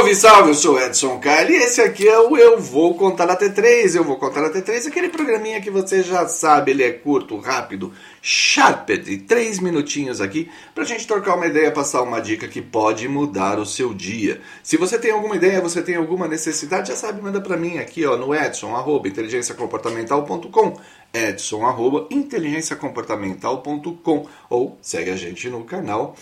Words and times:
Salve, 0.00 0.14
salve, 0.14 0.48
eu 0.48 0.54
sou 0.54 0.80
Edson 0.80 1.18
Carli 1.18 1.52
e 1.52 1.58
esse 1.58 1.82
aqui 1.82 2.08
é 2.08 2.18
o 2.18 2.34
Eu 2.34 2.58
Vou 2.58 2.94
Contar 2.94 3.28
até 3.28 3.50
3. 3.50 3.96
Eu 3.96 4.02
Vou 4.02 4.16
Contar 4.16 4.46
até 4.46 4.62
3, 4.62 4.86
aquele 4.86 5.10
programinha 5.10 5.60
que 5.60 5.70
você 5.70 6.02
já 6.02 6.26
sabe, 6.26 6.70
ele 6.70 6.82
é 6.82 6.90
curto, 6.90 7.36
rápido, 7.36 7.92
sharp, 8.22 8.88
de 8.88 9.18
3 9.18 9.58
minutinhos 9.58 10.22
aqui 10.22 10.50
pra 10.74 10.84
gente 10.84 11.06
trocar 11.06 11.36
uma 11.36 11.46
ideia, 11.46 11.70
passar 11.70 12.00
uma 12.00 12.18
dica 12.18 12.48
que 12.48 12.62
pode 12.62 13.06
mudar 13.08 13.58
o 13.58 13.66
seu 13.66 13.92
dia. 13.92 14.40
Se 14.62 14.78
você 14.78 14.98
tem 14.98 15.10
alguma 15.10 15.36
ideia, 15.36 15.60
você 15.60 15.82
tem 15.82 15.96
alguma 15.96 16.26
necessidade, 16.26 16.88
já 16.88 16.96
sabe, 16.96 17.20
manda 17.20 17.38
pra 17.38 17.58
mim 17.58 17.76
aqui 17.76 18.06
ó, 18.06 18.16
no 18.16 18.34
edson, 18.34 18.74
arroba, 18.74 19.06
inteligenciacomportamental.com 19.06 20.80
edson, 21.12 21.66
arroba, 21.66 22.06
inteligenciacomportamental.com 22.10 24.26
ou 24.48 24.78
segue 24.80 25.10
a 25.10 25.16
gente 25.16 25.50
no 25.50 25.64
canal 25.64 26.16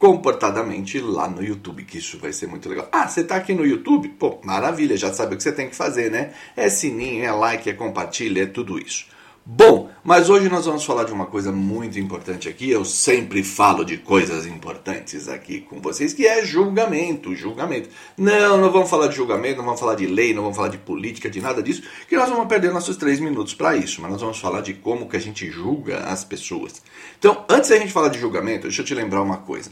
comportadamente 0.00 0.98
lá 0.98 1.28
no 1.28 1.44
YouTube, 1.44 1.84
que 1.84 1.98
isso 1.98 2.18
vai 2.18 2.32
ser 2.32 2.46
muito 2.46 2.66
legal. 2.70 2.88
Ah, 2.90 3.06
você 3.06 3.20
está 3.20 3.36
aqui 3.36 3.52
no 3.52 3.66
YouTube? 3.66 4.08
Pô, 4.08 4.40
maravilha, 4.42 4.96
já 4.96 5.12
sabe 5.12 5.34
o 5.34 5.36
que 5.36 5.42
você 5.42 5.52
tem 5.52 5.68
que 5.68 5.76
fazer, 5.76 6.10
né? 6.10 6.32
É 6.56 6.70
sininho, 6.70 7.22
é 7.22 7.30
like, 7.30 7.68
é 7.68 7.74
compartilha, 7.74 8.44
é 8.44 8.46
tudo 8.46 8.78
isso. 8.78 9.04
Bom, 9.44 9.90
mas 10.04 10.30
hoje 10.30 10.48
nós 10.48 10.64
vamos 10.64 10.84
falar 10.84 11.04
de 11.04 11.12
uma 11.12 11.26
coisa 11.26 11.50
muito 11.50 11.98
importante 11.98 12.48
aqui. 12.48 12.70
Eu 12.70 12.84
sempre 12.84 13.42
falo 13.42 13.84
de 13.84 13.96
coisas 13.98 14.46
importantes 14.46 15.28
aqui 15.28 15.60
com 15.60 15.80
vocês, 15.80 16.12
que 16.12 16.26
é 16.26 16.44
julgamento, 16.44 17.34
julgamento. 17.34 17.88
Não, 18.16 18.58
não 18.58 18.70
vamos 18.70 18.88
falar 18.88 19.08
de 19.08 19.16
julgamento, 19.16 19.56
não 19.56 19.64
vamos 19.64 19.80
falar 19.80 19.96
de 19.96 20.06
lei, 20.06 20.32
não 20.32 20.42
vamos 20.42 20.56
falar 20.56 20.68
de 20.68 20.78
política, 20.78 21.28
de 21.28 21.40
nada 21.40 21.62
disso, 21.62 21.82
que 22.08 22.16
nós 22.16 22.28
vamos 22.28 22.46
perder 22.46 22.72
nossos 22.72 22.96
três 22.96 23.18
minutos 23.18 23.52
para 23.52 23.76
isso. 23.76 24.00
Mas 24.00 24.12
nós 24.12 24.20
vamos 24.20 24.38
falar 24.38 24.60
de 24.60 24.74
como 24.74 25.08
que 25.08 25.16
a 25.16 25.20
gente 25.20 25.50
julga 25.50 25.98
as 26.04 26.24
pessoas. 26.24 26.80
Então, 27.18 27.44
antes 27.48 27.70
da 27.70 27.76
gente 27.76 27.92
falar 27.92 28.08
de 28.08 28.18
julgamento, 28.18 28.62
deixa 28.62 28.82
eu 28.82 28.86
te 28.86 28.94
lembrar 28.94 29.20
uma 29.20 29.38
coisa. 29.38 29.70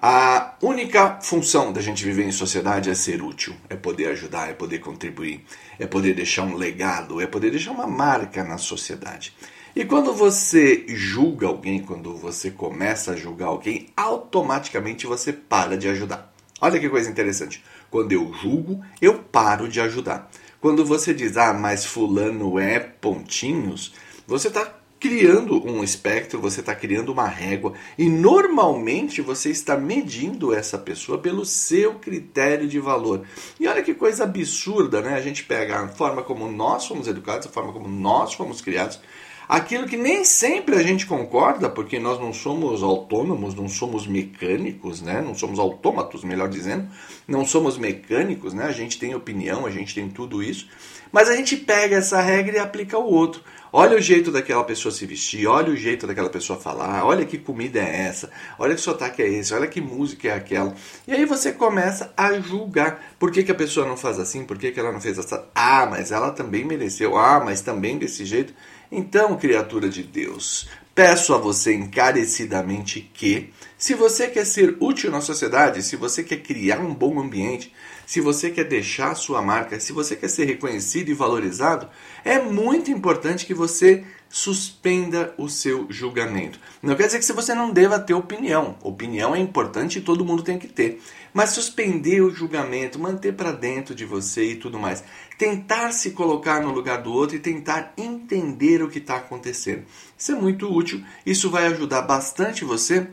A 0.00 0.54
única 0.62 1.18
função 1.20 1.72
da 1.72 1.80
gente 1.80 2.04
viver 2.04 2.24
em 2.24 2.30
sociedade 2.30 2.88
é 2.88 2.94
ser 2.94 3.20
útil, 3.20 3.52
é 3.68 3.74
poder 3.74 4.06
ajudar, 4.10 4.48
é 4.48 4.52
poder 4.52 4.78
contribuir, 4.78 5.44
é 5.76 5.88
poder 5.88 6.14
deixar 6.14 6.44
um 6.44 6.54
legado, 6.54 7.20
é 7.20 7.26
poder 7.26 7.50
deixar 7.50 7.72
uma 7.72 7.88
marca 7.88 8.44
na 8.44 8.58
sociedade. 8.58 9.34
E 9.74 9.84
quando 9.84 10.14
você 10.14 10.84
julga 10.86 11.48
alguém, 11.48 11.82
quando 11.82 12.16
você 12.16 12.48
começa 12.48 13.10
a 13.10 13.16
julgar 13.16 13.46
alguém, 13.46 13.88
automaticamente 13.96 15.04
você 15.04 15.32
para 15.32 15.76
de 15.76 15.88
ajudar. 15.88 16.32
Olha 16.60 16.78
que 16.78 16.88
coisa 16.88 17.10
interessante. 17.10 17.64
Quando 17.90 18.12
eu 18.12 18.32
julgo, 18.32 18.80
eu 19.02 19.18
paro 19.18 19.68
de 19.68 19.80
ajudar. 19.80 20.30
Quando 20.60 20.84
você 20.84 21.12
diz, 21.12 21.36
ah, 21.36 21.52
mas 21.52 21.84
fulano 21.84 22.56
é 22.56 22.78
pontinhos, 22.78 23.92
você 24.28 24.46
está 24.46 24.78
criando 25.00 25.64
um 25.64 25.82
espectro, 25.84 26.40
você 26.40 26.60
está 26.60 26.74
criando 26.74 27.12
uma 27.12 27.26
régua 27.26 27.74
e 27.96 28.08
normalmente 28.08 29.22
você 29.22 29.50
está 29.50 29.76
medindo 29.76 30.52
essa 30.52 30.76
pessoa 30.76 31.18
pelo 31.18 31.44
seu 31.44 31.94
critério 31.94 32.66
de 32.66 32.80
valor. 32.80 33.24
E 33.60 33.68
olha 33.68 33.82
que 33.82 33.94
coisa 33.94 34.24
absurda, 34.24 35.00
né? 35.00 35.14
A 35.14 35.20
gente 35.20 35.44
pega 35.44 35.80
a 35.80 35.88
forma 35.88 36.22
como 36.22 36.50
nós 36.50 36.86
fomos 36.86 37.06
educados, 37.06 37.46
a 37.46 37.50
forma 37.50 37.72
como 37.72 37.88
nós 37.88 38.34
fomos 38.34 38.60
criados, 38.60 39.00
aquilo 39.48 39.86
que 39.86 39.96
nem 39.96 40.24
sempre 40.24 40.74
a 40.76 40.82
gente 40.82 41.06
concorda, 41.06 41.70
porque 41.70 41.98
nós 41.98 42.18
não 42.18 42.32
somos 42.32 42.82
autônomos, 42.82 43.54
não 43.54 43.68
somos 43.68 44.06
mecânicos, 44.06 45.00
né? 45.00 45.22
Não 45.22 45.34
somos 45.34 45.60
autômatos, 45.60 46.24
melhor 46.24 46.48
dizendo, 46.48 46.88
não 47.26 47.46
somos 47.46 47.78
mecânicos, 47.78 48.52
né? 48.52 48.64
A 48.64 48.72
gente 48.72 48.98
tem 48.98 49.14
opinião, 49.14 49.64
a 49.64 49.70
gente 49.70 49.94
tem 49.94 50.08
tudo 50.08 50.42
isso, 50.42 50.68
mas 51.12 51.28
a 51.28 51.36
gente 51.36 51.56
pega 51.56 51.96
essa 51.96 52.20
regra 52.20 52.56
e 52.56 52.58
aplica 52.58 52.96
ao 52.96 53.06
outro. 53.06 53.42
Olha 53.72 53.96
o 53.96 54.00
jeito 54.00 54.30
daquela 54.30 54.64
pessoa 54.64 54.92
se 54.92 55.04
vestir, 55.04 55.46
olha 55.46 55.72
o 55.72 55.76
jeito 55.76 56.06
daquela 56.06 56.30
pessoa 56.30 56.58
falar, 56.58 57.04
olha 57.04 57.26
que 57.26 57.36
comida 57.36 57.78
é 57.78 58.06
essa, 58.06 58.30
olha 58.58 58.74
que 58.74 58.80
sotaque 58.80 59.22
é 59.22 59.28
esse, 59.28 59.52
olha 59.52 59.66
que 59.66 59.80
música 59.80 60.28
é 60.28 60.32
aquela. 60.32 60.74
E 61.06 61.12
aí 61.12 61.24
você 61.24 61.52
começa 61.52 62.12
a 62.16 62.32
julgar. 62.40 63.02
Por 63.18 63.30
que, 63.30 63.42
que 63.42 63.52
a 63.52 63.54
pessoa 63.54 63.86
não 63.86 63.96
faz 63.96 64.18
assim? 64.18 64.44
Por 64.44 64.56
que, 64.56 64.72
que 64.72 64.80
ela 64.80 64.92
não 64.92 65.00
fez 65.00 65.18
assim? 65.18 65.36
Ah, 65.54 65.86
mas 65.86 66.12
ela 66.12 66.30
também 66.30 66.64
mereceu. 66.64 67.16
Ah, 67.16 67.42
mas 67.44 67.60
também 67.60 67.98
desse 67.98 68.24
jeito. 68.24 68.54
Então, 68.90 69.36
criatura 69.36 69.88
de 69.88 70.02
Deus, 70.02 70.66
peço 70.98 71.32
a 71.32 71.38
você 71.38 71.74
encarecidamente 71.74 73.08
que, 73.14 73.52
se 73.78 73.94
você 73.94 74.26
quer 74.26 74.44
ser 74.44 74.76
útil 74.80 75.12
na 75.12 75.20
sociedade, 75.20 75.80
se 75.80 75.94
você 75.94 76.24
quer 76.24 76.38
criar 76.38 76.80
um 76.80 76.92
bom 76.92 77.20
ambiente, 77.20 77.72
se 78.04 78.20
você 78.20 78.50
quer 78.50 78.64
deixar 78.64 79.14
sua 79.14 79.40
marca, 79.40 79.78
se 79.78 79.92
você 79.92 80.16
quer 80.16 80.26
ser 80.26 80.46
reconhecido 80.46 81.08
e 81.08 81.14
valorizado, 81.14 81.88
é 82.24 82.40
muito 82.40 82.90
importante 82.90 83.46
que 83.46 83.54
você 83.54 84.02
suspenda 84.28 85.34
o 85.38 85.48
seu 85.48 85.86
julgamento. 85.90 86.60
Não 86.82 86.94
quer 86.94 87.06
dizer 87.06 87.18
que 87.18 87.32
você 87.32 87.54
não 87.54 87.70
deva 87.70 87.98
ter 87.98 88.14
opinião. 88.14 88.76
Opinião 88.82 89.34
é 89.34 89.38
importante 89.38 89.98
e 89.98 90.02
todo 90.02 90.24
mundo 90.24 90.42
tem 90.42 90.58
que 90.58 90.68
ter. 90.68 91.00
Mas 91.32 91.50
suspender 91.50 92.20
o 92.20 92.34
julgamento, 92.34 92.98
manter 92.98 93.34
para 93.34 93.52
dentro 93.52 93.94
de 93.94 94.04
você 94.04 94.52
e 94.52 94.56
tudo 94.56 94.78
mais. 94.78 95.02
Tentar 95.38 95.92
se 95.92 96.10
colocar 96.10 96.60
no 96.60 96.72
lugar 96.72 97.02
do 97.02 97.12
outro 97.12 97.36
e 97.36 97.40
tentar 97.40 97.92
entender 97.96 98.82
o 98.82 98.88
que 98.88 98.98
está 98.98 99.16
acontecendo. 99.16 99.84
Isso 100.16 100.32
é 100.32 100.34
muito 100.34 100.72
útil. 100.72 101.02
Isso 101.24 101.50
vai 101.50 101.66
ajudar 101.66 102.02
bastante 102.02 102.64
você 102.64 103.08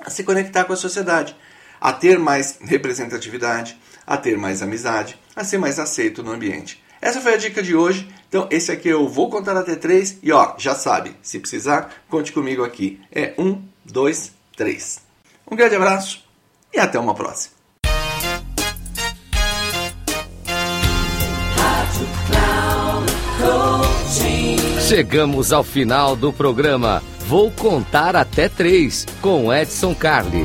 a 0.00 0.10
se 0.10 0.24
conectar 0.24 0.64
com 0.64 0.72
a 0.72 0.76
sociedade, 0.76 1.36
a 1.80 1.92
ter 1.92 2.18
mais 2.18 2.58
representatividade, 2.60 3.78
a 4.06 4.16
ter 4.16 4.36
mais 4.36 4.62
amizade, 4.62 5.18
a 5.34 5.44
ser 5.44 5.58
mais 5.58 5.78
aceito 5.78 6.22
no 6.22 6.32
ambiente. 6.32 6.82
Essa 7.00 7.20
foi 7.20 7.34
a 7.34 7.36
dica 7.36 7.62
de 7.62 7.74
hoje. 7.74 8.08
Então, 8.34 8.48
esse 8.50 8.72
aqui 8.72 8.88
eu 8.88 9.08
vou 9.08 9.30
contar 9.30 9.56
até 9.56 9.76
três. 9.76 10.18
E 10.20 10.32
ó, 10.32 10.54
já 10.58 10.74
sabe, 10.74 11.14
se 11.22 11.38
precisar, 11.38 12.02
conte 12.08 12.32
comigo 12.32 12.64
aqui. 12.64 13.00
É 13.12 13.32
um, 13.38 13.62
dois, 13.84 14.32
três. 14.56 15.00
Um 15.48 15.54
grande 15.54 15.76
abraço 15.76 16.24
e 16.72 16.80
até 16.80 16.98
uma 16.98 17.14
próxima. 17.14 17.54
Chegamos 24.80 25.52
ao 25.52 25.62
final 25.62 26.16
do 26.16 26.32
programa. 26.32 27.04
Vou 27.28 27.52
contar 27.52 28.16
até 28.16 28.48
três 28.48 29.06
com 29.22 29.54
Edson 29.54 29.94
Carli. 29.94 30.44